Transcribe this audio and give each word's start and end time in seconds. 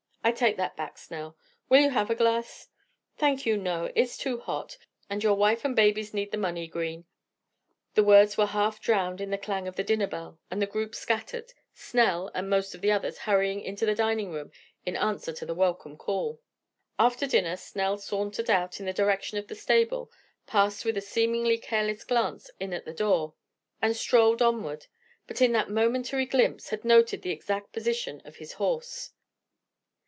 I 0.23 0.31
take 0.31 0.55
that 0.57 0.77
back, 0.77 0.99
Snell. 0.99 1.35
Will 1.67 1.81
you 1.81 1.89
have 1.89 2.11
a 2.11 2.15
glass?" 2.15 2.69
"Thank 3.17 3.47
you, 3.47 3.57
no, 3.57 3.91
it's 3.95 4.17
too 4.17 4.37
hot, 4.39 4.77
and 5.09 5.23
your 5.23 5.33
wife 5.33 5.65
and 5.65 5.75
babies 5.75 6.13
need 6.13 6.29
the 6.31 6.37
money, 6.37 6.67
Green." 6.67 7.05
The 7.95 8.03
words 8.03 8.37
were 8.37 8.45
half 8.45 8.79
drowned 8.79 9.19
in 9.19 9.31
the 9.31 9.37
clang 9.39 9.67
of 9.67 9.77
the 9.77 9.83
dinner 9.83 10.05
bell, 10.05 10.39
and 10.51 10.61
the 10.61 10.67
group 10.67 10.93
scattered, 10.93 11.51
Snell, 11.73 12.29
and 12.35 12.47
most 12.47 12.75
of 12.75 12.81
the 12.81 12.91
others 12.91 13.17
hurrying 13.17 13.61
into 13.61 13.83
the 13.83 13.95
dining 13.95 14.31
room 14.31 14.51
in 14.85 14.95
answer 14.95 15.33
to 15.33 15.45
the 15.45 15.55
welcome 15.55 15.97
call. 15.97 16.39
After 16.99 17.25
dinner 17.25 17.57
Snell 17.57 17.97
sauntered 17.97 18.49
out 18.51 18.79
in 18.79 18.85
the 18.85 18.93
direction 18.93 19.39
of 19.39 19.47
the 19.47 19.55
stable, 19.55 20.11
passed 20.45 20.85
with 20.85 20.97
a 20.97 21.01
seemingly 21.01 21.57
careless 21.57 22.03
glance 22.03 22.51
in 22.59 22.73
at 22.73 22.85
the 22.85 22.93
door, 22.93 23.33
and 23.81 23.95
strolled 23.97 24.39
onward; 24.43 24.85
but 25.25 25.41
in 25.41 25.51
that 25.53 25.71
momentary 25.71 26.27
glimpse 26.27 26.69
had 26.69 26.85
noted 26.85 27.23
the 27.23 27.31
exact 27.31 27.73
position 27.73 28.21
of 28.23 28.35
his 28.35 28.53
horse. 28.53 29.13